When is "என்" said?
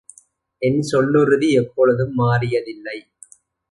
0.61-0.79